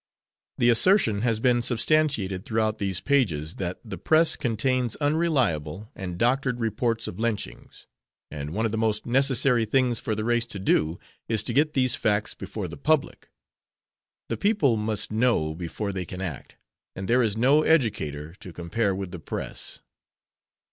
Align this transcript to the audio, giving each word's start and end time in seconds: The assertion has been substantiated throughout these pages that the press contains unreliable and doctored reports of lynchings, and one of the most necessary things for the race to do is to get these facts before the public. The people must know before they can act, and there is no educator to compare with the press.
The 0.57 0.71
assertion 0.71 1.21
has 1.21 1.39
been 1.39 1.61
substantiated 1.61 2.43
throughout 2.43 2.79
these 2.79 2.99
pages 2.99 3.57
that 3.57 3.79
the 3.85 3.99
press 3.99 4.35
contains 4.35 4.95
unreliable 4.95 5.91
and 5.93 6.17
doctored 6.17 6.59
reports 6.59 7.07
of 7.07 7.19
lynchings, 7.19 7.85
and 8.31 8.49
one 8.51 8.65
of 8.65 8.71
the 8.71 8.79
most 8.79 9.05
necessary 9.05 9.63
things 9.63 9.99
for 9.99 10.15
the 10.15 10.23
race 10.23 10.47
to 10.47 10.57
do 10.57 10.97
is 11.27 11.43
to 11.43 11.53
get 11.53 11.73
these 11.73 11.93
facts 11.93 12.33
before 12.33 12.67
the 12.67 12.77
public. 12.77 13.29
The 14.27 14.37
people 14.37 14.75
must 14.75 15.11
know 15.11 15.53
before 15.53 15.91
they 15.91 16.05
can 16.05 16.19
act, 16.19 16.55
and 16.95 17.07
there 17.07 17.21
is 17.21 17.37
no 17.37 17.61
educator 17.61 18.33
to 18.39 18.51
compare 18.51 18.95
with 18.95 19.11
the 19.11 19.19
press. 19.19 19.81